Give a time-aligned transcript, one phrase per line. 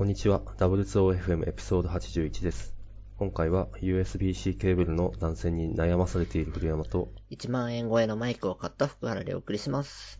[0.00, 0.40] こんにちは。
[0.56, 2.74] W2OFM エピソード81です。
[3.18, 10.18] 今回は USB-C ケーブルの断線に悩まされている古山と、1万円超えのマイクを買った福原でお送りします。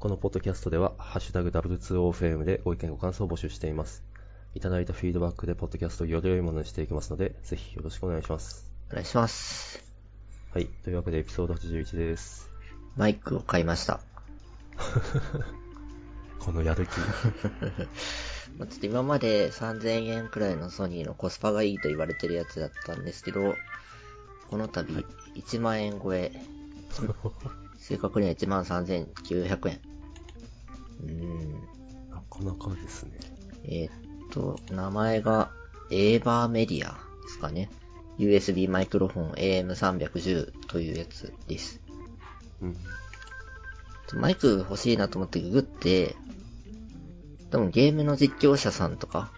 [0.00, 4.02] このポッドキャストでは、ハッシュタグ W2OFM でご意見ご感想を募集しています。
[4.56, 8.68] いただいたフィードバックでポッドキャストをより良いものにしていきますので、ぜひよろしくお願いします。
[8.90, 9.84] お願いします。
[10.52, 10.66] はい。
[10.82, 12.50] というわけでエピソード81です。
[12.96, 14.00] マイクを買いました。
[16.44, 16.90] このやる気。
[18.58, 23.54] まあちょっと今まで3000円くらいのソニーのコスパがいいと言われてるやつだったんですけど、
[24.50, 25.04] この度
[25.34, 26.32] 1万円超え、
[27.78, 29.80] 正確には1万3900円。
[31.02, 31.52] うーん。
[32.10, 33.18] なかなかですね。
[33.64, 33.92] えーっ
[34.30, 35.50] と、名前が、
[35.90, 37.70] エーバーメディアですかね。
[38.18, 41.80] USB マイクロフォン AM310 というやつです。
[42.62, 42.76] うん。
[44.14, 46.16] マイク欲しいなと思ってググって、
[47.50, 49.30] 多分ゲームの実況者さんとか、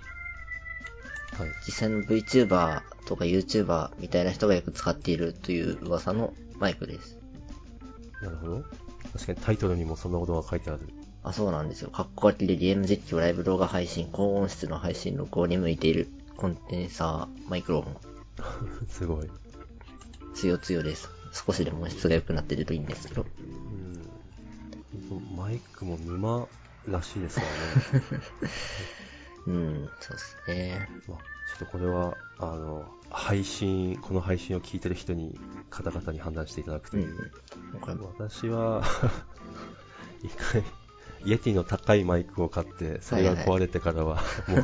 [1.38, 1.50] はい。
[1.66, 7.18] 実際の VTuber とか YouTuber みたいな人がよく使っているという噂のマイクです。
[8.20, 8.64] なるほど。
[9.12, 10.80] 確かにタイトルにもそんなことが書いてある。
[11.22, 11.90] あ、そうなんですよ。
[11.90, 18.88] カッコ書きでゲーム実況、ライブ動画配信、高音質の配信、録音に向いているコンデンサーマイクロフォン。
[18.90, 19.30] すごい。
[20.34, 21.08] 強強です。
[21.32, 23.26] 少しでも音質が良くなってるといいんですけど。
[25.10, 25.36] うん。
[25.36, 26.48] マイクも沼
[26.90, 27.46] らしいですか
[27.92, 28.22] らね。
[29.46, 30.88] うん、そうですね。
[31.08, 35.38] まあ、ちょっとこれは、あの、配信、この配信を聞いてる人に、
[35.70, 37.76] 方々に判断していただくとういう。
[37.76, 37.80] ん。
[37.80, 38.82] これも、私は、
[40.22, 40.62] 一回、
[41.24, 44.60] イエティの高いマイクを買って、それが壊れてからは、 もう、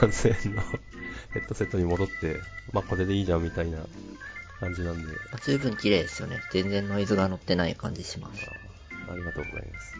[0.00, 0.62] 3000円の
[1.32, 2.40] ヘッドセットに戻って、
[2.72, 3.78] まあこれでいいじゃんみたいな
[4.60, 6.40] 感じなんで、あ十分綺麗ですよね。
[6.52, 8.50] 全然ノイズが乗ってない感じします。
[9.10, 9.94] ありがとうございます。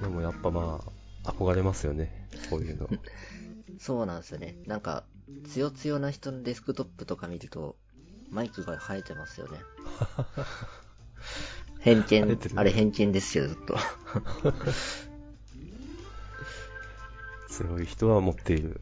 [0.00, 0.80] でもやっぱま
[1.24, 2.88] あ、憧れますよね、こういうの。
[3.78, 4.56] そうなんですよね。
[4.66, 5.04] なんか、
[5.52, 7.76] 強強な人のデスクトップとか見ると、
[8.30, 9.58] マイクが生えてますよね。
[11.80, 13.76] 偏見生えて、るあれ偏見ですよ、ずっと。
[17.48, 18.80] 強い人は持っている。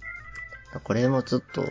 [0.83, 1.71] これもちょっと、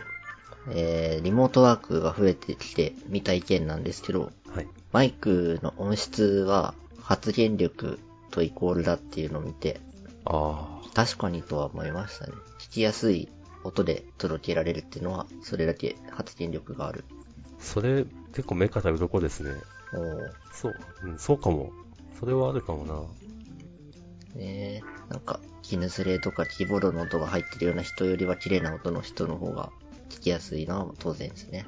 [0.70, 4.68] えー、リモートワークが増えてきて見た意見なんですけど、はい。
[4.92, 7.98] マイクの音質は発言力
[8.34, 9.80] とイコールだっていうのを見て、
[10.24, 12.32] あ確かにとは思いましたね。
[12.58, 13.28] 聞きやすい
[13.62, 17.04] 音で届けられるっていうのは、それだけ発言力がある。
[17.10, 17.14] あ、
[17.60, 19.52] それ結構目から鱗ですね。
[19.92, 20.74] おーそう、
[21.04, 21.70] うん、そうかも。
[22.18, 24.40] それはあるかもな。
[24.40, 29.70] ねえ、なんか、キヌスレとかキーボードの音が入ってるような人よりは綺麗な音の人の方が
[30.10, 31.66] 聞きやすいのは当然ですね。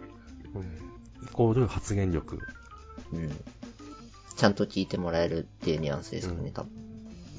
[0.55, 0.63] うん。
[0.63, 2.41] イコール発言力。
[3.13, 3.31] うん。
[4.37, 6.71] ちゃんと聞いてもらえるっていうニュアンスですかね、多分。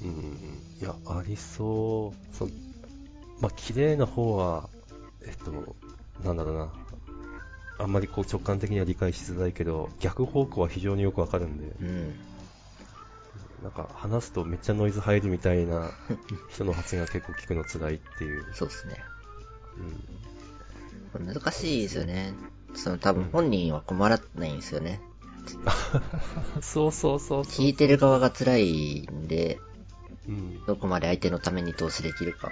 [0.04, 0.58] うん。
[0.82, 2.36] いや、ありそう。
[2.36, 2.52] そう。
[3.40, 4.70] まあ、綺麗な方は、
[5.26, 5.76] えっと、
[6.24, 6.74] なんだろうな。
[7.80, 12.16] あんまりこう直感的には理解しづらいけど、逆方向は非常によくわかるんで、うん。
[13.62, 15.92] なんか話すとめっちゃノイズ入るみたいな
[16.50, 18.46] 人の発言が結構聞くの辛いっていう。
[18.54, 19.04] そうですね。
[21.16, 21.34] うん。
[21.34, 22.34] 難しいですよね。
[22.74, 25.02] その多分本人は困らないんですよね。
[26.62, 27.42] そ うそうそうそう。
[27.44, 29.60] 聞いてる側が辛いんで、
[30.28, 30.66] うん。
[30.66, 32.52] どこまで相手のために投資できるか。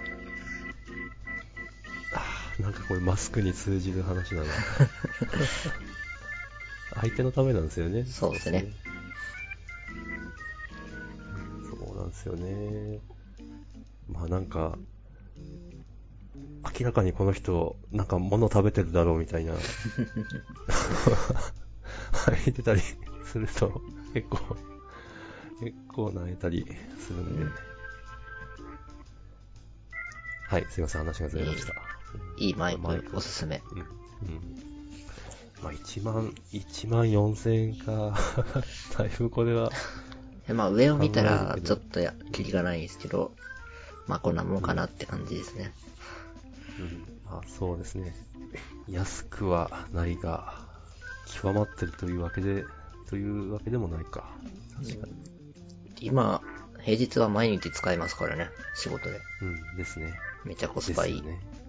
[2.13, 4.47] あーなんかこれマスクに通じる話だな。
[7.01, 8.05] 相手のためなんですよね。
[8.05, 8.65] そうですね
[11.35, 12.99] うんそうなんですよね。
[14.07, 14.77] まあなんか、
[16.79, 19.53] 明らかにこの人、なんか物食べてるだろうみたいな。
[22.31, 22.81] 入ってたり
[23.25, 23.81] すると、
[24.13, 24.57] 結構、
[25.59, 26.65] 結構泣いたり
[26.99, 27.45] するんで。
[30.47, 31.73] はい、すいません、話がずれました。
[32.37, 33.61] いいマイクおすすめ。
[33.71, 33.79] うん。
[33.79, 33.85] うん。
[35.61, 38.17] まあ、1万、1万4000円か。
[38.97, 39.71] だいぶこれは、
[40.47, 43.35] で まあ上を見たらちょっとや、キリがないですけど、
[44.07, 45.73] まあこんなもんかなって感じですね。
[46.79, 47.07] うん。
[47.25, 48.15] まあ、そうですね。
[48.87, 50.64] 安くはないが、
[51.25, 52.65] 極まってるというわけで、
[53.09, 54.29] というわけでもないか。
[54.77, 55.13] 確かに。
[55.99, 56.41] 今、
[56.81, 59.19] 平日は毎日使えますからね、仕事で。
[59.41, 60.13] うん、ですね。
[60.43, 61.17] めっちゃコスですパいい。
[61.17, 61.39] よね。
[61.49, 61.65] うん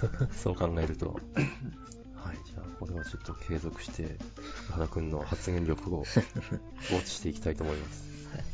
[0.32, 1.08] そう考えると。
[2.14, 8.04] はい、じゃあ、これはちょっと継続して、福原くんの発言力を、ウォッチしていきたいと思います。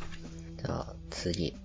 [0.59, 1.57] じゃあ、次。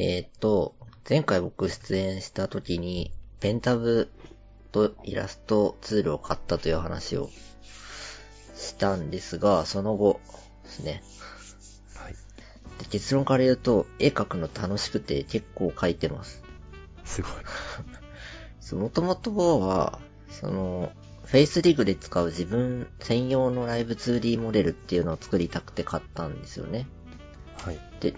[0.00, 0.10] はい。
[0.12, 0.74] えーっと、
[1.08, 4.10] 前回僕出演した時に、ペンタブ
[4.72, 7.28] とイラストツールを買ったという話を
[8.54, 10.20] したんですが、その後
[10.64, 11.02] ですね。
[11.94, 12.14] はい。
[12.78, 16.42] で結論から言うと、絵描くの楽しくて結構描いてます。
[17.04, 17.32] すごい。
[18.80, 19.98] もともとは、
[20.30, 20.92] その、
[21.24, 26.86] フェイスリグで使う自分専用のライブ 2D モデルっていうのを作りたくて買ったんですよね。
[27.64, 27.78] はい。
[28.00, 28.14] で、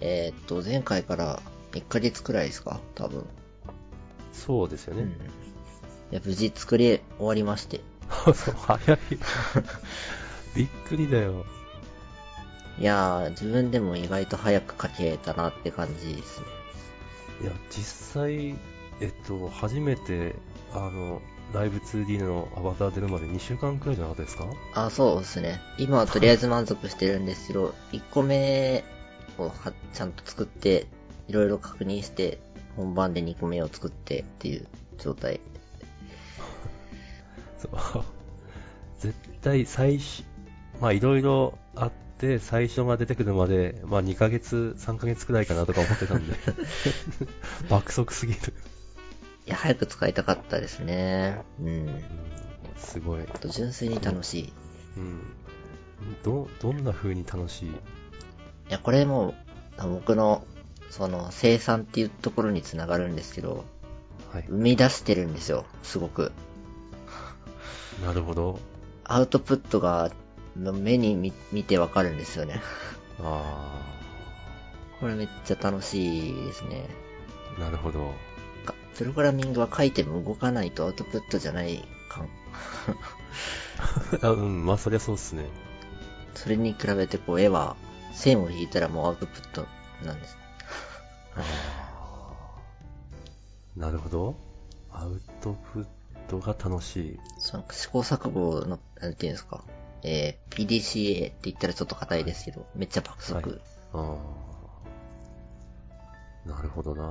[0.00, 1.40] えーっと、前回から
[1.72, 2.80] 1ヶ月くらいですか？
[2.94, 3.24] 多分。
[4.32, 5.02] そうですよね。
[5.02, 5.08] うん。
[5.10, 5.12] い
[6.10, 7.80] や、無事作り終わりまして。
[8.24, 8.98] そう、早い。
[10.54, 11.44] びっくりだよ。
[12.78, 16.46] いやー、自分でも意外と早く描けたなって感じですね。
[17.42, 18.54] いや、実際、
[19.00, 20.34] えっと、初めて、
[20.72, 24.46] あの、ライブ 2D のアバター出るまで2週間くらいじゃなかったですか？
[24.74, 25.60] あ、そうですね。
[25.78, 28.84] 今はとりあえず満足してるんですけど、1個目
[29.38, 30.86] をはちゃんと作って、
[31.28, 32.38] いろいろ確認して、
[32.76, 34.66] 本番で2個目を作ってっていう
[34.98, 35.40] 状態。
[37.58, 37.68] そ
[38.00, 38.04] う。
[38.98, 40.24] 絶対最初、
[40.80, 46.34] まあいろいろあって、最初が出てくるまで、まあ2ヶ月、3ヶ月くらいかなとか思ってたんで。
[47.68, 48.40] 爆速すぎる。
[49.46, 51.42] いや、早く使いたかったですね。
[51.60, 51.66] うん。
[51.66, 52.04] うん
[52.76, 53.22] すごい。
[53.22, 54.44] あと純粋に楽しい。
[54.44, 54.52] い
[54.96, 55.20] うん。
[56.22, 57.70] ど、どんな風に楽しい？
[58.68, 59.34] や、これも、
[59.78, 60.46] 僕の、
[60.90, 63.64] その、生産っていうところにつながるんですけど、
[64.32, 64.44] はい。
[64.48, 66.32] 生み出してるんですよ、すごく。
[68.04, 68.58] なるほど。
[69.04, 70.10] アウトプットが、
[70.56, 72.62] 目に見見てわかるんですよね。
[73.20, 73.94] あ
[75.00, 76.86] これめっちゃ楽しいですね。
[77.56, 78.12] ー、なるほど。
[78.64, 82.28] かプログラミングは書いても動かないとアウトプットじゃない感。
[84.22, 85.46] あうん、まあそりゃそうっすね。
[86.34, 87.76] それに比べてこう絵は
[88.14, 89.66] 線を引いたらもうアウトプット
[90.04, 90.36] なんです。
[93.76, 94.36] なるほど。
[94.92, 95.86] アウトプッ
[96.28, 97.18] トが楽しい。
[97.38, 99.64] その試行錯誤の、なんていうんですか。
[100.02, 103.48] えー、PDCA って言ったらちょっと硬いですけど、めっちゃ爆速。
[103.50, 103.60] はい
[103.94, 104.16] あ
[106.46, 106.48] あ。
[106.48, 107.04] なるほどな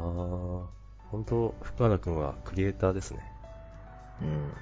[1.09, 3.19] 本当福原くんはクリエイターですね。
[4.21, 4.53] うん。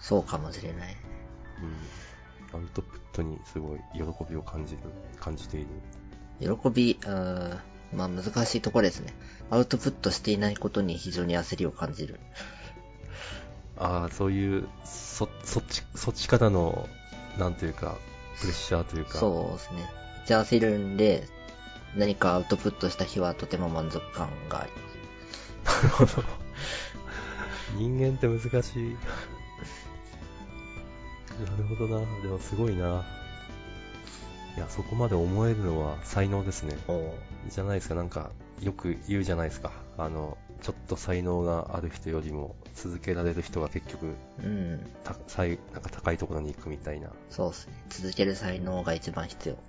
[0.00, 0.96] そうかもしれない。
[1.62, 1.76] うん。
[2.52, 4.80] アウトプットにすごい喜びを感じる、
[5.20, 5.68] 感じている。
[6.40, 7.58] 喜び、あー
[7.96, 9.14] まあ難しいところですね。
[9.50, 12.20] アウトプットしていないことに非常に焦りを感じる。
[13.78, 16.88] ああ、そういう、そ、そっち、そっちからの、
[17.38, 17.96] なんというか、
[18.40, 19.18] プレッシャーというか。
[19.18, 19.76] そうですね。
[19.76, 19.86] めっ
[20.26, 21.26] ちゃ焦るんで、
[21.96, 24.78] 何かアウトプットした日はとても満足感がありま
[25.70, 25.82] す。
[25.82, 26.24] なるほど。
[27.76, 28.96] 人間って難しい。
[31.40, 32.00] なるほどな。
[32.22, 33.04] でもすごいな。
[34.56, 36.76] いや、そこまで思えるのは才能ですね。
[37.48, 38.30] じゃないですか、なんか、
[38.60, 39.72] よく言うじゃないですか。
[39.96, 44.86] あの、ちょっと才能がある人よりも、続けられる人が結局、うん。
[45.04, 47.10] た、才、なんか高いところに行くみたいな。
[47.30, 47.74] そうですね。
[47.88, 49.54] 続ける才能が一番必要。
[49.54, 49.60] うん。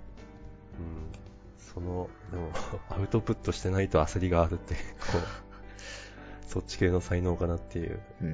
[1.58, 2.50] その、でも、
[2.90, 8.30] アウトプットしてないと焦りがあるって、 こう、そっち系の才能かなっていう、うんう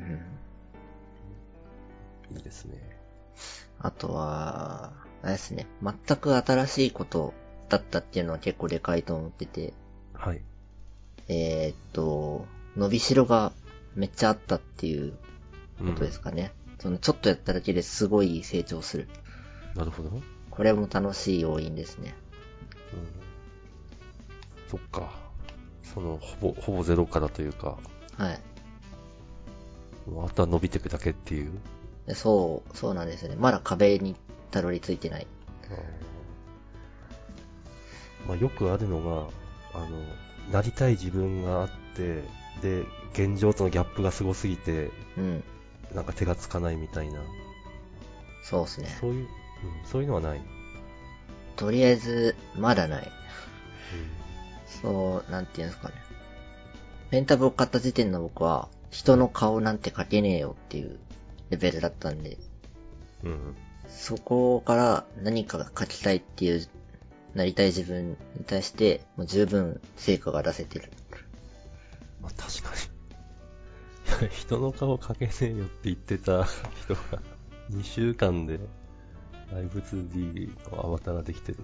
[2.33, 2.37] ん。
[2.37, 3.00] いいですね。
[3.79, 4.93] あとは、
[5.23, 5.67] あれですね。
[5.83, 7.35] 全く新しいこと
[7.69, 9.75] だったっていうのは結構でかいと思ってて、
[10.15, 10.41] はい。
[11.29, 13.53] えー、っと、伸びしろが
[13.95, 15.15] めっちゃあったっていう
[15.81, 16.53] うんことですかね。
[16.79, 19.09] そのちょっとやっただけですごい成長する。
[19.75, 20.09] なるほど。
[20.11, 20.23] うん。
[20.51, 22.15] これも楽しい要因ですね。
[24.69, 25.13] そっか。
[25.83, 27.79] その、ほぼ、ほぼゼロからというか、
[28.17, 28.41] はい。
[30.25, 31.51] あとは伸びていくだけっていう。
[32.11, 33.37] でそう、そうなんですよね。
[33.39, 34.17] まだ壁に
[34.51, 35.27] たどり着いてない。
[38.27, 39.29] まあ、よくあるのが、
[39.73, 39.97] あの、
[40.53, 42.25] なりたい自分があって、
[42.63, 45.45] で、現状とのギャップがすごすぎて、うん。
[45.95, 47.21] なんか手がつかないみたいな、
[48.43, 48.97] そうですね。
[49.01, 49.29] そういう、うん、
[49.85, 50.41] そういうのはない。
[51.55, 53.09] とりあえず、まだない。
[54.67, 55.95] そう、なんていうんですかね。
[57.11, 60.99] ペンタブを買った時点の僕は、人の顔なんて描けねえよっていう
[61.51, 62.39] レベルだったんで、
[63.25, 63.33] うん。
[63.33, 63.57] うん。
[63.89, 66.67] そこから何かが描きたいっていう、
[67.35, 70.91] なりたい自分に対して、もう十分成果が出せてる。
[72.21, 72.71] まあ、確か
[74.21, 74.29] に。
[74.31, 77.01] 人の顔描けねえよって言ってた人が、
[77.71, 78.59] 2週間で、
[79.53, 81.59] ライブ 2D のアバターができてる。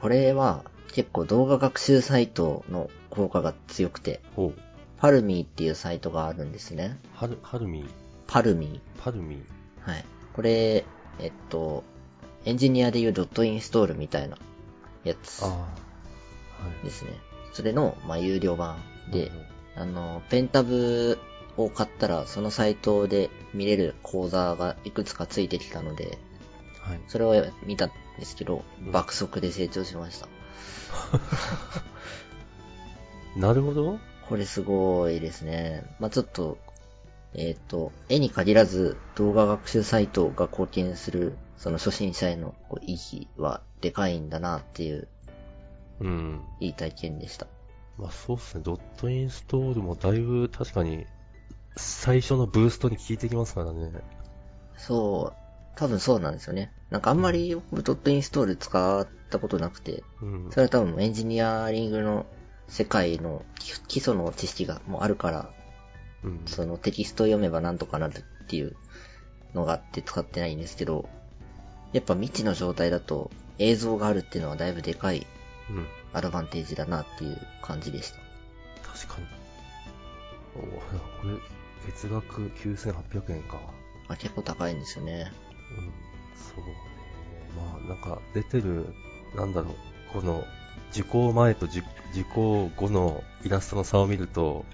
[0.00, 4.60] これは、結構動画学習サイトの効果が強くて、ほう。
[4.98, 6.98] パルミーっていうサイトがあるんですね。
[7.14, 7.84] はる、はるみ、
[8.30, 9.36] パルミパルミ。
[9.36, 9.90] ー。
[9.90, 10.04] はい。
[10.34, 10.84] これ、
[11.18, 11.82] えっと、
[12.44, 14.38] エンジニアでいうドットインストールみたいな
[15.02, 15.42] やつ。
[16.84, 17.10] ですね。
[17.52, 18.76] それの、まあ、有料版
[19.10, 19.32] で
[19.76, 21.18] うん、あの、ペンタブ
[21.56, 26.16] を買ったら、そのサイトで見れる講座がいくつかついてきたので、
[26.82, 27.00] はい。
[27.08, 27.34] それを
[27.64, 30.28] 見たんですけど、爆速で成長しました。
[33.36, 33.98] なるほど。
[34.28, 35.82] これすごいですね。
[35.98, 36.58] まあちょっと、
[37.34, 45.08] えっ、と、絵に限らず動画学習サイトが貢献する、その初心者へのこう意義はでかいんだなっていう、
[46.00, 46.44] うん。
[46.60, 47.46] いい体験でした。
[47.98, 48.62] まあそうっすね。
[48.64, 51.06] ドットインストールもだいぶ確かに
[51.76, 53.90] 最初のブーストに効いてきますからね。
[54.76, 55.36] そう、
[55.76, 56.72] 多分そうなんですよね。
[56.90, 60.56] なんかあんまり僕ドットインストール使ったことなくて、うんそ。
[60.56, 62.26] れは多分エンジニアリングの
[62.68, 65.50] 世界の基基礎の知識がもうあるから、
[66.24, 66.40] うん。
[66.46, 68.76] そのテキストを読めばなんとかなるっていう
[69.54, 71.08] のがあって使ってないんですけど、
[71.92, 75.26] やっぱ未知の状態だと映像があるっていうのはだいぶでかい
[75.70, 75.86] うん。
[76.12, 78.18] アドバンテージだなっていう感じでした。
[78.88, 79.26] 確かに。
[80.56, 81.36] おこれ、
[81.86, 83.60] 月額9800円か。
[84.08, 85.30] あ結構高いんですよね。
[85.76, 85.92] うん。
[86.36, 86.74] そうね。
[87.56, 88.86] まあなんか出てる、
[89.36, 89.74] なんだろう、
[90.12, 90.44] この
[90.90, 94.64] 受講前と受受講後のイラストの差を見ると、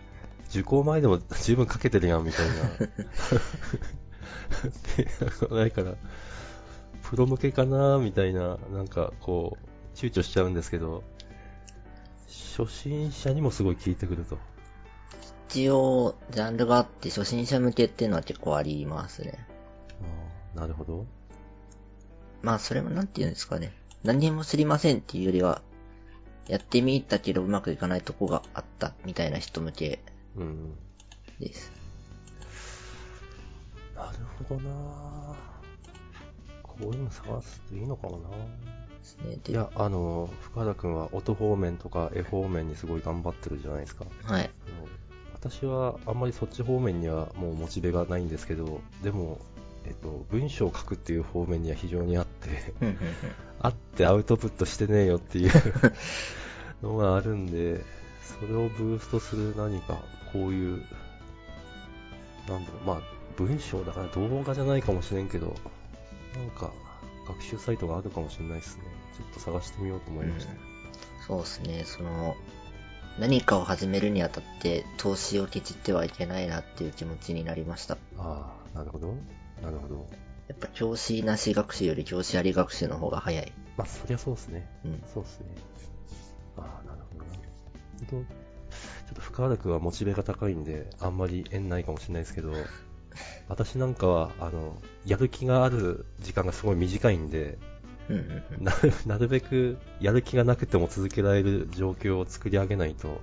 [0.50, 2.54] 受講前でも十分かけてるやんみたいな。
[4.96, 5.94] でないから、
[7.02, 11.02] プロ向けかなみたいな、なんかこう、躊躇しちゃうんですけど、
[12.26, 14.38] 初心者にもすごい効いてくると。
[15.48, 19.46] 一応、ジャンルがあって初心者向けっていうのは結構ありますね。
[20.54, 21.06] あーなるほど。
[22.42, 23.72] まあそれもなんて言うんですかね。
[24.02, 25.62] 何にも知りませんっていうよりは、
[26.48, 29.98] やってみたけどうまくいかないとこがあったみたいな人向け
[30.36, 30.74] うん。
[31.40, 31.72] です。
[33.94, 35.36] なるほどな
[36.62, 38.36] こういうの探すといいのかもなで
[39.02, 39.38] すね。
[39.42, 44.04] でいや、あの、深田くんは音方面とか絵方面にすごい頑張ってるじゃないですか。
[44.24, 44.50] はい。
[45.32, 49.38] 私はあんまりそっち方面にはもうモチベがないんですけど、でも、
[49.86, 52.74] えっと、文章を書くっていう方面には非常にあって、
[53.60, 55.52] あってアウトプットしてねえよっていう
[56.82, 57.84] のがあるんで、
[58.26, 60.02] それをブーストする何か、
[60.32, 60.84] こういう、
[62.48, 63.00] なんだろう、まあ、
[63.36, 65.54] 文章だから動画じゃないかもしれんけど、
[66.34, 66.72] なんか、
[67.28, 68.84] 学習サイトがあるかもしれないですね。
[69.16, 70.52] ちょっと探してみようと思いました。
[71.26, 71.84] そうですね。
[71.84, 72.36] その、
[73.18, 77.96] 何かを始めるにあたって投資をケチってはいけないなっていう気持ちになりました。
[78.18, 79.14] ああ、なるほど。
[79.62, 80.06] なるほど。
[80.48, 83.52] やっぱ教師なし学習より教師あり学習の方が早い。
[83.76, 84.68] まあ、そりゃそうですね。
[84.84, 85.02] うん。
[85.12, 85.46] そうですね。
[88.02, 88.20] ああ、なるほどな。
[88.20, 88.46] ほんと
[89.06, 92.52] ちょっと深原君はモチベが高いんで、あんまり縁ないかもしれないですけど、
[93.48, 97.58] 私なんかは、あの、やる気がある時間がすごい短いんで。
[98.60, 103.20] なるなるべくやる気がなくても続けられる状況を作り上げないと、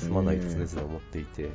[0.00, 1.50] 進まないと常々思っていて、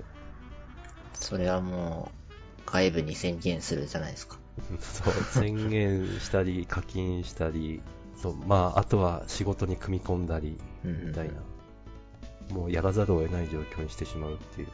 [1.13, 4.39] それはもう、外部に宣言するじゃないですか。
[4.79, 7.81] そう、宣言したり、課金したり、
[8.15, 11.33] そうまあ、あとは仕事に組み込んだり、うんうんうんみたいな。
[12.51, 14.67] もうやらざるを得ない状況にしてしまうっていう。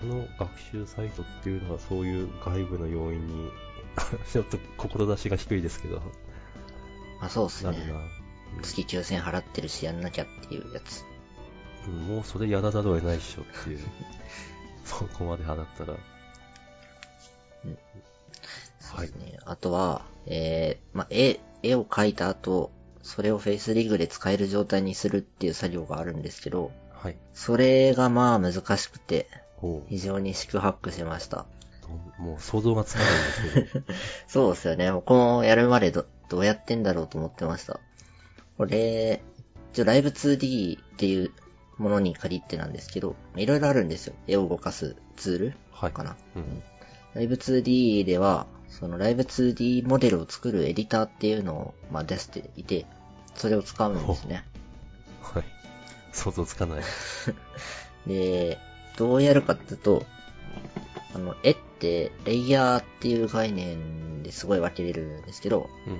[0.00, 3.50] この学習サイトっていうのはそういう外部の要因に、
[4.32, 6.00] ちょっと志が低いですけど、
[7.20, 7.92] まあそうっすなるなね。。
[8.62, 11.04] 月9000払ってるしやんなきゃっていうやつ。
[11.86, 13.80] うんもうそれやらざるを得ないっしょっていう。
[14.84, 15.94] そこまで払ったら。
[18.92, 19.08] はい。
[19.08, 27.16] ね、あとは、えー、まあ、絵、絵を描いた後、それをフェイスリグで使える状態にするっていう作業があるんですけど、はい。
[27.32, 31.46] それがまあ難しくて、ほ非常に四苦八苦しました。
[32.18, 32.22] う。
[32.22, 33.84] もう想像がつかないんですけど。
[34.28, 34.92] そうですよね。
[34.92, 37.80] 僕もやるまでど、どうやってんだろうと思ってました。
[38.58, 39.22] これ、
[39.72, 41.32] 一応ライブ 2D っていう
[41.78, 44.14] ものに限ってなんですけど、いろいろあるんですよ。
[44.26, 45.92] 絵を動かすツールはい。
[45.92, 46.16] かな。
[46.36, 46.62] うん。
[47.14, 52.86] ライブ 2D では、そのライブ 2D モデルを作るエディターっていうのを、まあ、出していて、
[53.34, 54.44] それを使うんですね。
[55.22, 55.59] はい。
[56.12, 56.82] 想像つかない。
[58.06, 58.58] で、
[58.96, 60.04] どうやるかっていうと、
[61.14, 65.98] あの、絵って、レイヤーっていう概念ですごい分けれるんですけど、うん。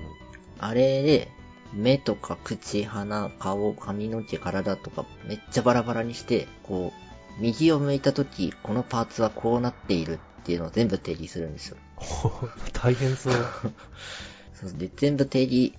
[0.59, 1.29] あれで、
[1.73, 11.77] 目とか口、鼻、顔、髪の毛、体とかめっちゃバラバラにして、こう、右を向いたとき、このパーツはこうなっているっていうのを全部定義するんですよ。
[12.73, 13.33] 大変そう。
[14.53, 15.73] そうで、全部定義、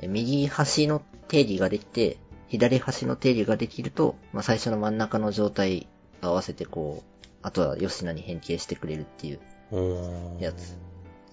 [0.00, 5.88] え右端の定義ができて、左端の定義ができると、まあ、最初の真ん中の状態
[6.20, 9.40] と合わせてこう、あとは吉名に変形してくれるっていう
[10.40, 10.76] やつ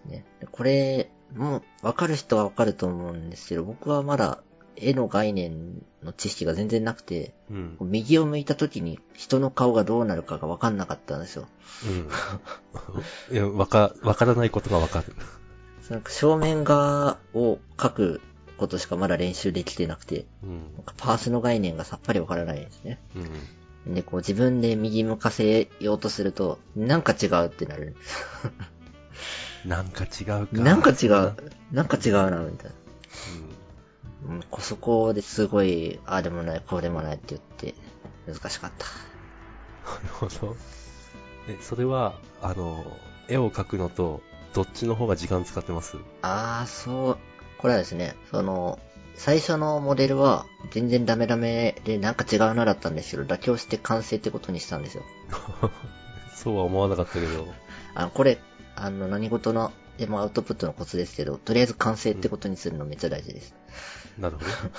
[0.06, 0.26] ね。
[0.40, 4.44] でこれ、もう、わかる人はわかると思うんですけど、僕はまだ
[4.76, 7.78] 絵の概念の知識が全然なくて、うん。
[7.82, 11.48] 右を向いた時に人の顔がどうなるかがわかんなかったんですよ。
[13.32, 13.36] うん。
[13.36, 15.16] いや、わか、わからないことがわかる。
[15.82, 18.22] その正面側を描く
[18.64, 20.74] ことしかまだ練習できてなくて、うん。
[20.76, 23.00] なんかパースの概念がさっぱりわからないですね。
[23.86, 23.94] うん。
[23.94, 27.96] で、こう自分で右向かせようとすると、なんか違うってなる。
[29.66, 30.48] なんか違うか。
[30.52, 31.36] なんか違う。
[31.72, 32.72] なんか違うな、みたい
[34.28, 34.32] な。
[34.32, 34.44] うん。
[34.60, 37.76] そこですごい、ああでもない、こうでもないって言って、
[38.26, 38.86] 難しかった。
[39.92, 40.56] なるほど。
[41.50, 42.86] え、それは、あの、
[43.28, 44.22] 絵を描くのと、
[44.54, 45.98] どっちの方が時間使ってます？
[46.22, 47.18] ああ、そう。
[47.64, 48.78] これはですね、その、
[49.16, 55.04] 最初のモデルは全然ダメダメでなんか違うなだったんですけど、妥協して完成ってことにしたんですよ。
[56.36, 57.48] そうは思わなかったけど。
[57.96, 58.38] あの、これ、
[58.76, 63.56] あの、何事の、でもアウトプットのコツですけど、とりあえず完成ってことにするのめっちゃ大事です。
[64.18, 64.52] なるほど。
[64.52, 64.74] 確か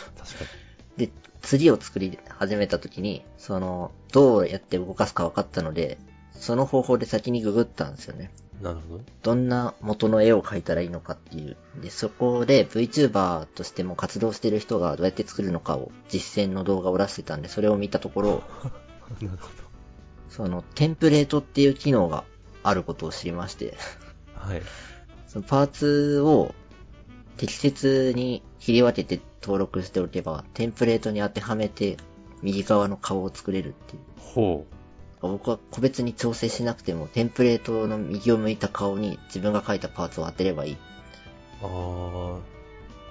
[0.98, 1.10] で、
[1.40, 5.96] 次を作り始めた時に、その、どうやって動かすか分かったので、
[6.34, 8.30] その方法で先にググったんですよね。
[8.58, 8.62] に。
[8.64, 9.04] なるほど。
[9.22, 11.56] どんな元の絵を描いたらいいのかっていう。
[11.80, 18.42] で、そこで VTuber としても活動してる人がどうやって作るのかを実践の動画を出してたんで、それを見たところ、
[19.20, 19.48] なるほ
[20.28, 22.24] そのテンプレートっていう機能が
[22.64, 23.76] あることを知りまして、
[24.34, 24.40] ど。
[24.40, 24.62] はい。
[25.28, 26.54] そのパーツを
[27.36, 31.96] 適切に切り分けて登録しておけば、テンプレートに当てはめて
[32.42, 34.02] 右側の顔を作れるっていう。
[34.18, 34.66] ほ
[35.28, 40.72] 僕は個別に調整しなくても、テンプレートの右を向いた顔に自分が描いたパーツを当てればいい。
[40.74, 40.76] う。
[41.62, 42.40] あー。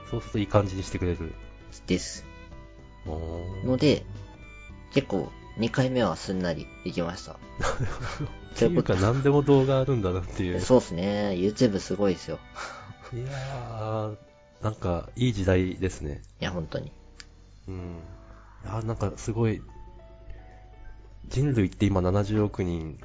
[0.10, 1.34] そうするといい感じにしてくれる。
[1.88, 2.25] です。
[3.65, 4.05] ので、
[4.93, 7.34] 結構2回目はすんなりできました。
[8.53, 10.62] っていうか何でも動画あるんだなっていう。
[10.62, 11.32] そうですね。
[11.32, 12.39] YouTube すごいですよ。
[13.13, 14.17] いやー、
[14.62, 16.22] なんかいい時代ですね。
[16.39, 16.91] いや、本当に。
[17.67, 18.00] うん。
[18.66, 19.61] あーなんかすごい、
[21.27, 23.00] 人類って今70億人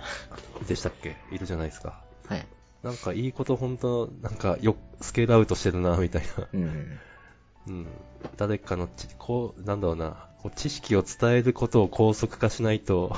[0.67, 1.17] でしたっけ？
[1.31, 2.03] いるじゃないですか。
[2.27, 2.47] はい。
[2.83, 6.49] なんかいいこと本当なんかよ、スケールアウトしてるな、みたいな。
[6.53, 6.99] うん。
[7.67, 7.87] うん。
[8.37, 13.17] 誰かのち、こう、なんだろうな、こう知識を伝えることを高速化しないと、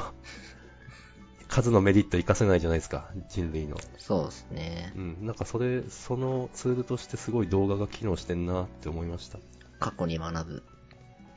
[1.48, 3.76] 数のメリット活かせないじゃないですか、人類の。
[3.98, 4.98] そうですねう。
[4.98, 5.26] ん。
[5.26, 9.38] なんかそれ、そのツールとしてすごい動画が機能してんなって思いました。
[9.78, 10.62] 過去に学ぶ。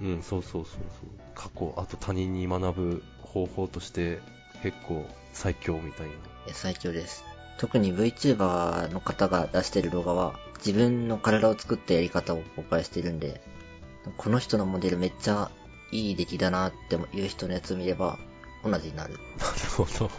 [0.01, 1.09] うん、そうそうそうそう。
[1.35, 4.19] 過去、あと他人に学ぶ方法として
[4.61, 6.13] 結構最強みたいな。
[6.13, 6.15] い
[6.47, 7.23] や、最強です。
[7.57, 13.41] 特に VTuber の方が出してる動画は、自分の体を作ったやり方を公開してるんで、
[14.17, 15.51] この人のモデルめっちゃ
[15.91, 18.17] いい出来だなっていう人のやつを見れば、
[18.63, 19.13] 同じになる。
[19.13, 19.25] なる
[19.75, 20.09] ほど。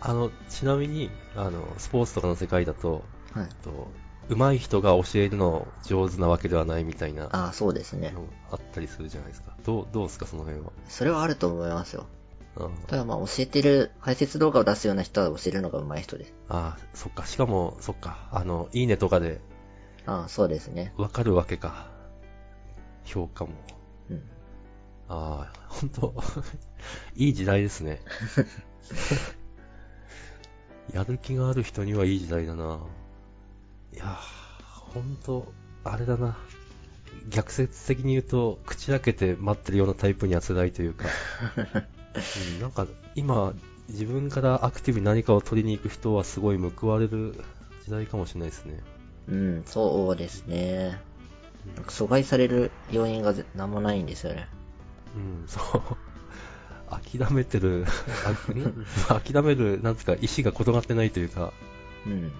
[0.00, 3.48] あの、ちなみに、あの、スポーツとかの世界だと、はい。
[3.62, 3.88] と
[4.28, 8.12] 上手い人が教えるの上手なわけではないみたいなああ、そうですね。
[8.12, 9.52] のあったりするじゃないですか。
[9.64, 10.72] どう、どうですか、その辺は？
[10.88, 12.06] それはあると思いますよ。
[12.56, 16.32] あただまあ教えてる、解説動画を出すような人は教えるのが上手い人です。
[16.48, 17.26] あ、そっか。
[17.26, 18.28] しかも、そっか。
[18.30, 19.40] あの、いいねとかで
[20.06, 20.92] ああ、そうですね。
[20.96, 21.88] わかるわけか。
[23.04, 23.52] 評価も。
[24.10, 24.22] うん。
[25.08, 26.14] ああ、ほんと、
[27.16, 28.00] いい時代ですね。
[30.92, 32.80] やる気がある人にはいい時代だな。
[33.94, 35.52] いやー、ほんと、
[35.84, 36.36] あれだな。
[37.28, 41.06] 逆説的に言うと、口開けて待ってるようなタイプには辛いというか、
[41.56, 43.54] うん、なんか今、
[43.88, 47.34] 自分からアクティブに何かを取りに行く人はすごい報われる
[47.84, 48.80] 時代かもしれないですね。
[49.28, 51.00] うん、そうですね。
[51.74, 54.48] なんか阻害される要因がぜ何もないんですよね。
[55.16, 55.82] うん、そう。
[56.90, 57.86] 諦めてる、
[59.08, 61.52] 諦める、なんつうか、意志が異なってないというか、
[62.06, 62.32] うん。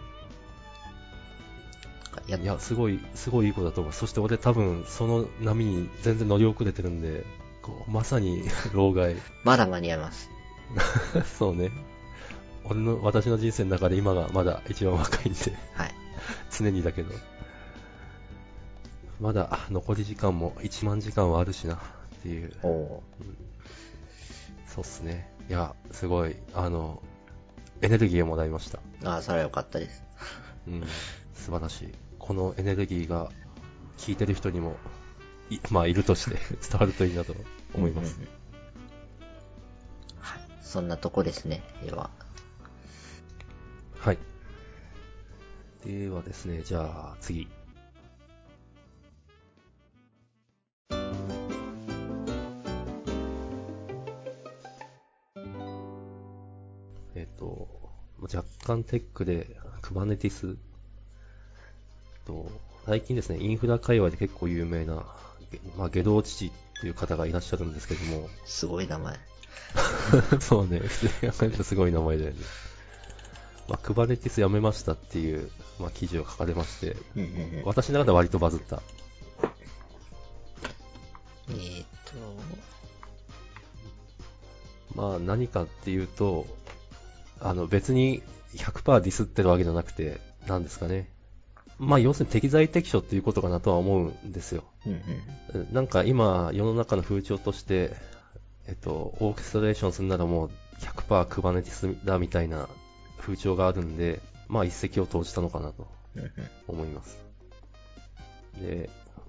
[2.26, 3.92] やいや、すごい、すごいいい子だと思う。
[3.92, 7.24] そして俺多分、その波に全然乗り遅れてるんで、
[7.62, 9.16] こうまさに、 老害。
[9.42, 10.30] まだ間に合います。
[11.38, 11.70] そうね。
[12.64, 15.38] 俺の、私の人生の中で今がまだ一番若いんで、
[15.74, 15.94] はい。
[16.50, 17.12] 常にだけど。
[19.20, 21.78] まだ、残り時間も1万時間はあるしな、っ
[22.22, 22.52] ていう。
[22.62, 23.02] おお
[24.66, 25.30] そうっすね。
[25.48, 27.02] いや、すごい、あの、
[27.80, 28.78] エネルギーをもらいました。
[29.02, 29.08] ー。
[29.08, 30.02] ああ、それはよかったです。
[30.66, 30.84] うん、
[31.34, 32.03] 素晴らしい。
[32.24, 33.30] このエネルギーが、
[33.98, 34.76] 聞いてる人にも、
[35.50, 37.34] い まあ、いるとして 伝わるといいなと
[37.74, 38.22] 思いますうん。
[38.22, 38.32] うんうん
[40.20, 40.40] はい。
[40.62, 41.62] そんなとこですね。
[41.84, 42.08] では。
[43.98, 44.18] はい。
[45.84, 47.46] ではですね、じゃあ、次。
[57.14, 57.68] えっ、と、
[58.22, 60.56] 若干テックで、クバネティス
[62.26, 62.50] と、
[62.86, 65.04] 最近ですね、インフラ界隈で結構有名な、
[65.50, 69.18] げまあ、ゲドウ父っていう方がいらっしゃるんですけども、すごい名前。
[70.40, 72.36] そうね、普通に考えるとすごい名前だよね。
[73.68, 77.62] まあ、Kubernetes やめましたっていう、まあ、記事を書かれまして、うんうんうん。
[77.64, 78.82] 私の中では割とバズった。
[81.48, 81.86] えーっ
[84.94, 86.46] まあ、何かっていうと、
[87.40, 88.22] あの、別に
[88.54, 91.10] 100%ディスってるわけじゃなくて、なんですかね。
[91.78, 94.64] まあ、要するに適材適所っていうことかなとは思うんですよ。
[94.84, 94.96] と、うん
[95.54, 95.60] うん。
[95.62, 97.94] うんなんか今、世の中の風潮として、
[98.66, 102.68] えっと、オーケストレーションするならもう100%クバネティスだみたいな
[103.18, 105.86] 風潮があるんで、まあ一石を投じたのかなと。
[106.68, 107.18] 思います。
[108.60, 108.88] で、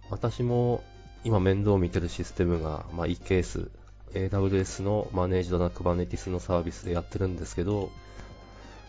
[0.09, 0.83] 私も
[1.23, 3.69] 今面倒を見てるシステムが、まあ eCase、
[4.13, 7.89] AWS のマネージドな Kubernetes のサービスでやってるんですけど、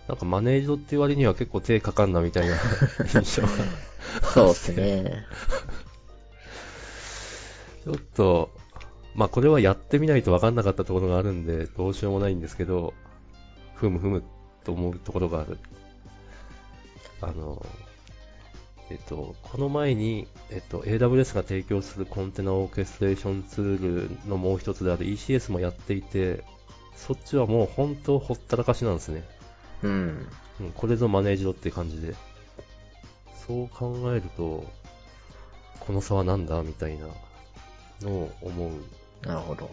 [0.08, 2.56] なんかマネージドっていう割には結構手かかんなみたいな
[3.12, 3.48] 印象が
[4.32, 5.24] そうですね。
[7.84, 8.50] ちょっと、
[9.14, 12.94] まあこれはやってみないと分かんなかったところがあるんで、どうしようもないんですけど、
[13.74, 14.22] ふむふむ
[14.64, 15.58] と思うところがある。
[17.20, 17.64] あの、
[18.90, 26.44] えっと、この前に、えっと、AWS が提供するコンテナオーケストレーションツールのもう一つである ECS もやっていて、
[26.94, 29.24] そっちはもう本当ほったらかしなんですね。
[29.82, 30.28] うん。
[30.60, 32.14] うん、これぞマネージドって感じで。
[33.46, 34.64] そう考えると、
[35.80, 37.06] この差はなんだみたいな
[38.02, 38.70] のを思う。
[39.26, 39.70] なるほど。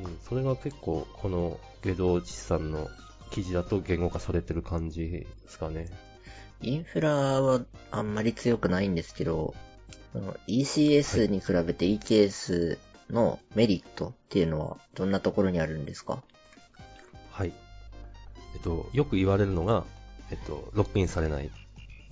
[0.00, 2.88] うん、それが結構、この下道地さんの
[3.30, 5.88] 記事だと言語化されてる感じですかね。
[6.60, 7.12] インフラ
[7.42, 7.60] は
[7.90, 9.54] あんまり強くないんですけど、
[10.48, 12.78] ECS に比べて EKS
[13.10, 16.14] のメリットっていうのはどんなところにあるんですか？
[16.14, 16.22] はい。
[18.54, 19.84] えっと、よく言われるのが、
[20.30, 21.50] えっと、ロックインされない。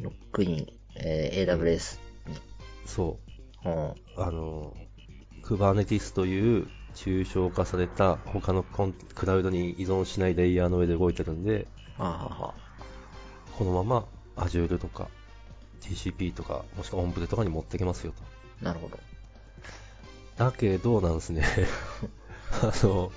[0.01, 1.99] ロックイン、えー AWS
[2.29, 2.37] に。
[2.87, 3.19] そ
[3.65, 3.69] う。
[3.69, 3.95] うん。
[4.17, 4.75] あの、
[5.43, 12.55] Kubernetes という抽象化された他のコンクラウドに依存しないレイヤーの上で動いてるんで、はあ、はあは
[13.59, 15.09] このまま Azure とか
[15.81, 18.23] GCP とか、もしくは OnPre とかに持っていけますよと。
[18.63, 18.99] あ、なるほど。
[20.37, 21.45] だけどなんですね。
[22.63, 23.13] あの、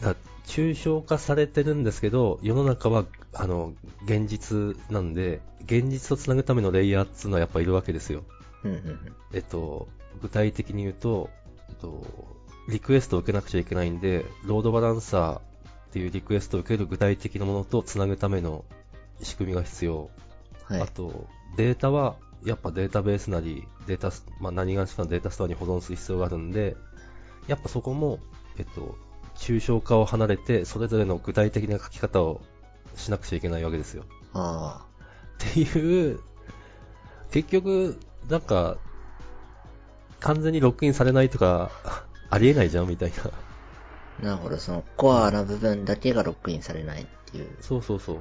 [0.00, 0.16] だ
[0.46, 3.72] 抽象化されてるんですけど、世の中は、あの、
[4.04, 8.24] 現実なんで、現実とつなぐためのレイヤーっていうのはやっぱいるわけですよ。
[8.62, 9.16] うんうんうん。
[9.32, 9.88] えっと、
[10.20, 11.30] 具体的に言うと、
[11.70, 12.04] えっと、
[12.68, 15.40] リクエストを受けなくちゃいけないんで、ロードバランサーっ
[15.92, 18.64] ていうリクエストを受ける具体的なものとつなぐための
[19.22, 20.10] 仕組みが必要。
[20.64, 20.86] はいあ。
[20.86, 21.26] と、
[21.56, 26.76] データは、やっぱデータベースなり、データス、まあ、何がしかのデータストアに保存する必要があるんで、
[27.46, 28.18] やっぱそこも、
[28.58, 28.96] えっと、
[29.36, 32.40] 抽象化を離れて、それぞれの具体的な書き方を
[32.96, 34.04] しなくちゃいけないわけですよ。
[34.32, 34.86] あ
[35.50, 36.20] っていう、
[37.30, 38.78] 結局、なんか、
[40.20, 41.70] 完全にロックインされないとか、
[42.30, 43.16] ありえないじゃんみたいな。
[44.20, 44.24] あ。
[44.24, 44.56] なるほど。
[44.58, 47.56] そのコアな部分だけがロックインされないっていう。
[47.60, 48.18] そうそうそう。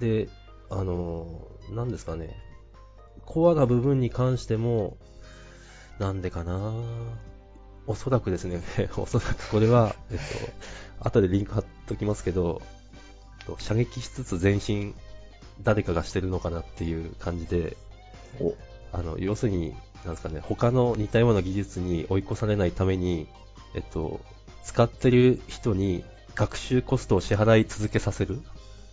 [0.00, 0.28] で、
[0.68, 2.36] あの、なんですかね。
[3.24, 4.96] コアな部分に関しても、
[5.98, 6.72] なんでかな
[7.86, 8.62] おそらくですね、
[8.96, 12.62] おそらくこれは、えっと、後でリンク貼っときますけど、
[13.40, 14.94] えっと射撃しつつ前進、
[15.62, 17.76] 誰かがしてるのかなっていう感じで、
[18.40, 18.54] お、
[18.92, 23.28] あの、要するに、なんですかね、他の似たような技術に追い越されないために、
[23.74, 24.20] えっと、
[24.64, 28.40] 使ってる人に学習コストを支払い続けさせる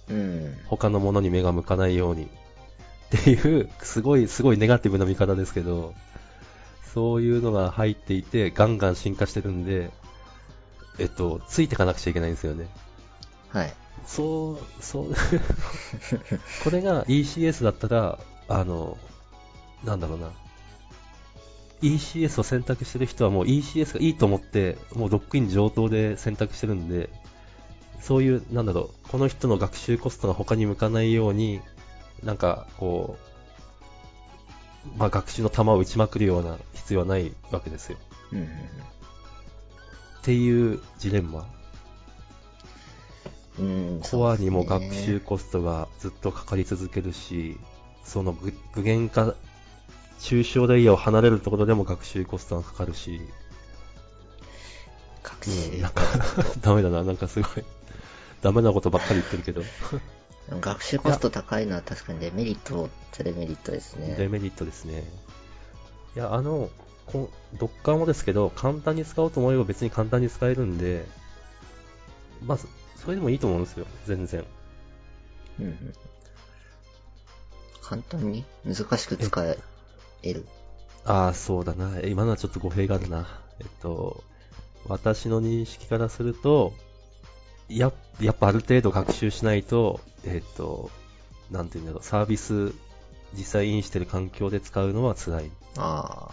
[0.10, 0.58] うん。
[0.68, 2.24] 他のものに目が向かないように。
[2.24, 5.94] っていう、すごい、すごいネガティブな見方ですけど、
[6.94, 9.92] そういうのが入っていて、ガンガン進化してるんで、
[11.00, 12.68] えっと、ついていかなくちゃいけないんですよね。
[13.50, 13.74] はい。
[14.06, 15.14] そう、そう、
[16.64, 18.98] これが ECS だったら、あの、
[19.84, 20.32] なんだろうな。
[21.82, 27.10] ECS を選択してる人はもう ECS がいいと思って、もうロックイン上等で選択してるんで、
[28.02, 31.62] そういう、なんだろう、この人の学習コストが他に向かないように、
[32.24, 33.27] なんか、こう、
[34.98, 37.98] まあ、学習の弾を打ちまくるような必要はないわけですよ。
[38.32, 38.52] うんうんうん。
[38.52, 38.52] っ
[40.24, 41.48] ていうジレンマ。
[43.60, 47.58] うん、コアにも学習コストがずっとかかり続けるし、
[48.04, 49.36] その具具現化、
[50.20, 53.22] 抽象レイヤーを離れるところでも学習コストがかかるし、
[55.24, 56.04] 学うん、習なんか、
[56.62, 57.66] ダメだな、なんかすごい、
[58.42, 59.64] ダメなことばっかり言ってるけど、
[60.50, 62.90] 学習コスト高いのは確かにデメリット
[63.24, 64.16] デメリットですね。
[64.18, 65.04] デメリットですね。
[66.16, 66.70] いや、あの、
[67.06, 71.06] こドッカーもですけど、簡単に使おうと思えば別に簡単に使えるんで、
[72.46, 74.46] まあ、そそれでもいいと思うんですよ、全然。
[75.60, 75.94] うんうん。
[77.82, 79.46] 簡単に難しく使
[80.24, 80.46] える。
[81.06, 82.02] ああ、そうだな。
[82.02, 83.28] 今のはちょっと語弊があるな。
[83.60, 84.24] えっと、
[84.88, 86.74] 私の認識からすると、
[87.70, 90.90] や、やっぱある程度学習しないと、えっ、と、
[91.52, 92.74] なんていうんだろう、サービス、
[93.34, 95.52] 実際インしてる環境で使うのは辛い。
[95.78, 96.30] あ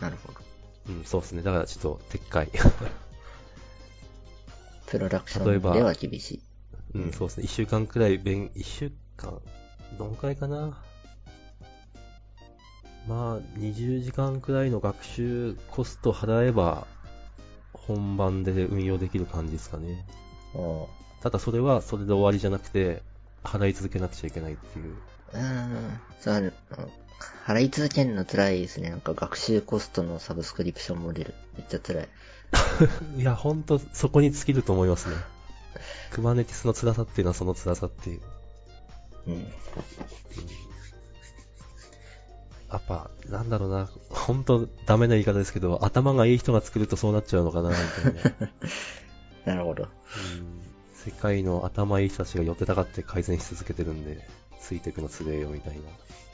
[0.00, 0.40] あ、なるほど。
[0.88, 1.42] うん、そうですね。
[1.42, 2.48] だからちょっと、撤回。
[4.86, 6.42] プロダクションでは厳しい。
[6.94, 7.44] うん、そうですね。
[7.44, 9.40] 一週間くらい勉、一週間、
[9.98, 10.82] どのくらいかな。
[13.08, 16.86] まあ、20時間くらいの学習コスト払えば、
[17.72, 20.04] 本番で運用できる感じですかね。
[21.22, 23.02] ただそれはそれで終わりじゃなくて、
[23.44, 24.94] 払い続けなくちゃいけないっていう。
[25.34, 26.00] うーん。
[26.20, 26.50] そう、あの
[27.46, 28.90] 払い続けるの辛いですね。
[28.90, 31.34] なんか学習コストのサブスクリプションモデル。
[31.56, 32.08] めっちゃ辛い。
[33.16, 35.16] いや、ほんと、そこに尽きると思いますね。
[36.10, 38.20] クマネティスの辛さっていうのはその辛さっていう。
[39.28, 39.52] うん。
[42.70, 48.48] やっぱ、なんだろうな、ほんとダメな言い方ですけど、頭がいい人が作るとそうなっちゃうのかな、みたいな。
[49.44, 49.84] なるほど。
[49.84, 50.62] うん
[51.04, 54.24] 世界の頭いい人たちが寄ってたかって改善し続けてるんで、
[54.60, 55.80] ついてくのつれよみたいな。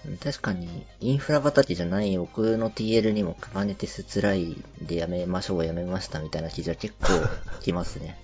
[0.06, 7.08] うん確かに、インフラ畑じゃない僕の TL にもクマネティス辛いんでやめましょう、やめましたみたいな記事は結構
[7.62, 8.18] 来ますね。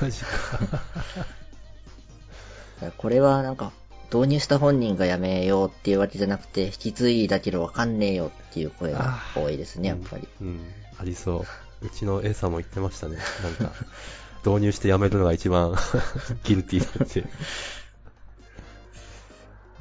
[0.00, 0.80] マジか。
[2.96, 3.72] これはなんか、
[4.12, 10.26] 導入した本人がやめようっていうわけじゃなくて、引き継いだけどわかんねえよっていう声が多いですね、やっぱり。
[10.40, 10.60] うん、
[10.98, 11.44] ありそ
[11.82, 11.86] う。
[11.86, 13.18] うちの A さんも言ってましたね。
[13.42, 13.74] なんか、
[14.44, 15.76] 導入してやめるのが一番
[16.44, 17.24] ギルティーだって。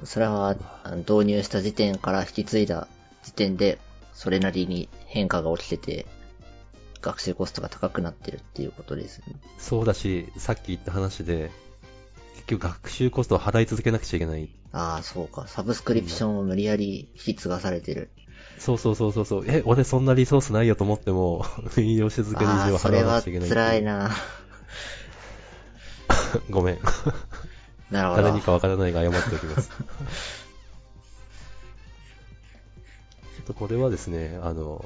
[0.06, 0.56] それは、
[0.98, 2.88] 導入した時点から引き継いだ
[3.24, 3.80] 時点で、
[4.14, 6.06] それなりに変化が起きてて、
[7.02, 9.36] 学習コストが高くなってるっていうことですね。
[9.58, 11.52] そうだし、さっき言った話で、
[12.36, 14.50] 結局学習コストを払い続けなくちゃいけない。
[14.72, 15.48] ああ、そうか。
[15.48, 18.12] サブスクリプションを無理やり引き継がされてる。
[18.58, 19.46] そうそうそうそうそう。
[19.48, 21.46] え、俺そんなリソースないよと思っても、
[21.78, 23.50] 運用し続ける以上はそれは払わなくちゃいけない。
[23.50, 23.84] 辛い。
[23.84, 24.12] な。
[26.50, 26.80] ごめん。
[27.90, 28.22] なるほど。
[28.24, 29.70] 誰にかわからないが謝っておきます。
[29.70, 34.86] ちょっとこれはですね、あの、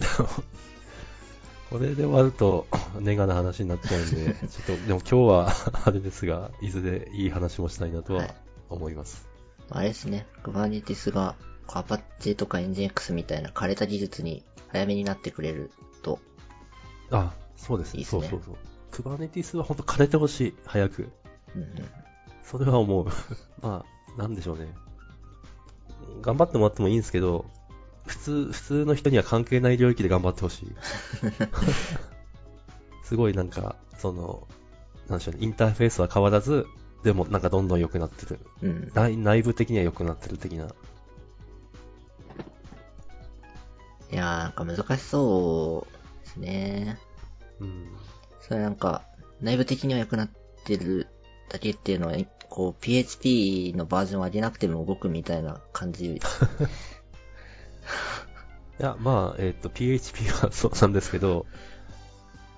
[1.70, 2.66] これで終わると、
[2.98, 8.34] ネガな話になっちゃうんで、ちょっと、でも今日は、あれですが、いずれいい話もしたいなとははい
[8.70, 9.28] 思います。
[9.68, 10.26] あれですね。
[10.42, 11.36] クバネティスが、
[11.68, 15.70] アパッチェとかエンジン X みたいな枯れた技術に早めになってくれる
[16.02, 16.18] と、
[17.10, 17.98] あ、そうですね。
[17.98, 18.56] いいっすねそうそうそう。
[18.90, 21.08] クバネティスは本当枯れてほしい、早く。
[21.54, 21.68] うんうん。
[22.42, 23.06] それは思う。
[23.62, 24.74] まあ、なんでしょうね。
[26.22, 27.46] 頑張ってもらってもいいんですけど、
[28.06, 30.72] 普通、普通の人には関係ない領域で頑張ってほしい。
[33.04, 34.46] すごいなんか、その、
[35.08, 36.66] なんでしょうね、インターフェースは変わらず、
[37.02, 38.40] でもなんかどんどん良くなってる。
[38.62, 38.90] うん。
[38.94, 40.66] 内内部的には良くなってる的な。
[44.12, 46.98] いやー、なんか難しそうですね。
[47.60, 47.86] うん。
[48.40, 49.02] それなんか、
[49.40, 50.30] 内部的には良くなっ
[50.64, 51.08] てる
[51.48, 52.14] だけっていうのは、
[52.48, 56.14] こう、PHP のバージョンを上げなくても動くみたいな感じ。
[58.80, 61.46] いや、まあ、えっ、と、PHP はそうなんですけど、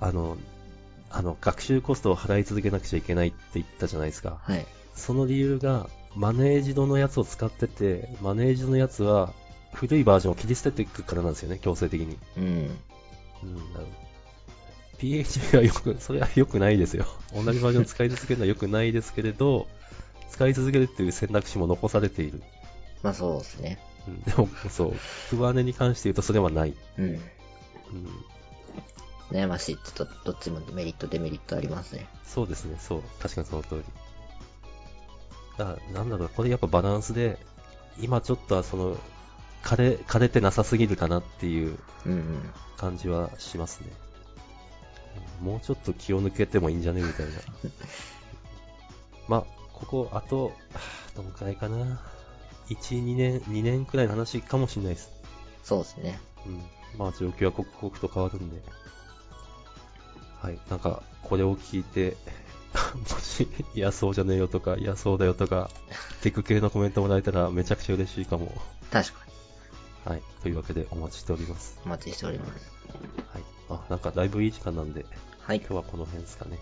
[0.00, 0.36] あの、
[1.10, 4.40] あの、学習コストを払い続けなくちゃいけないって言ったじゃないですか。
[4.42, 4.66] はい。
[4.94, 9.32] その理由が、マネージドのやつを使ってて、マネージドのやつは、
[9.72, 12.18] 古いバージョンを切り捨てていくからなんですよね、強制的に。
[12.36, 12.44] うん。
[12.44, 12.78] うん、なる
[13.72, 14.11] ほど
[15.02, 17.06] PHP はよく、それは良くないですよ。
[17.34, 19.66] 同じバージョンを使い続けるのは良くないですけれど、
[20.30, 22.40] 使い続けるっていう選択肢も残されている。
[23.02, 23.80] まあそうですね。
[24.06, 24.94] うん、でも、そう、
[25.28, 26.74] クバネに関して言うとそれはない。
[26.98, 27.04] うん。
[27.04, 27.20] うん、
[29.32, 29.76] 悩ましい。
[29.76, 32.06] ちょっと、どっちもメリット、デメリットありますね。
[32.24, 33.02] そうですね、そう。
[33.20, 33.82] 確かにその通り。
[35.58, 37.38] だなんだろう、これやっぱバランスで、
[38.00, 38.96] 今ちょっとはその、
[39.64, 42.54] 枯れ、枯れてなさすぎるかなっていううんうん。
[42.76, 43.88] 感じはしますね。
[44.06, 44.11] うん
[45.40, 47.02] もうちょっと気を抜けてもいいんじゃね？
[47.02, 47.32] みたいな。
[49.28, 50.78] まあ、ここ、あと、はあ
[51.16, 52.00] どのくらいかな
[52.68, 55.10] ？1、2年、2年くらいの話かもしれないです。
[55.62, 56.20] そうですね。
[56.46, 56.62] うん。
[56.98, 58.62] まあ、状況は刻々と変わるんで。
[60.40, 60.58] はい。
[60.68, 62.16] なんか、これを聞いて、
[63.10, 65.70] もし、嫌そうじゃねえよとか、嫌そうだよとか、
[66.22, 68.52] テク系のコメントもらえたらめちゃくちゃ嬉しいかも。
[68.90, 69.32] 確かに。
[70.12, 70.22] はい。
[70.42, 71.78] というわけでお待ちしております。
[71.84, 72.52] お待ちしております。
[73.32, 73.42] はい。
[73.72, 75.06] あ、なんかだいぶいい時間なんで、
[75.40, 75.58] はい。
[75.58, 76.58] 今日はこの辺ですかね。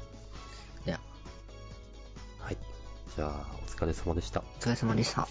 [0.85, 1.01] では、
[2.39, 2.57] はい。
[3.17, 4.41] じゃあ、お疲れ様でした。
[4.41, 5.29] お疲れ様でした。